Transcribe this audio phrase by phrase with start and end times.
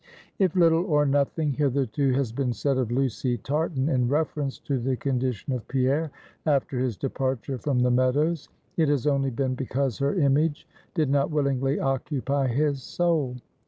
[0.39, 4.95] If little or nothing hitherto has been said of Lucy Tartan in reference to the
[4.97, 6.09] condition of Pierre
[6.43, 11.29] after his departure from the Meadows, it has only been because her image did not
[11.29, 13.35] willingly occupy his soul.